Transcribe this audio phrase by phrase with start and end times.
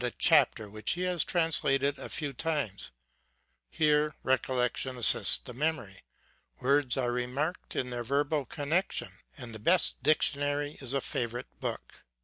[0.03, 2.89] a chapter which he has trans lated a few times:
[3.69, 5.97] here recollection assists the memory;
[6.59, 12.03] words are remarked in their verbal connection, and the best dictionary is a favorite book.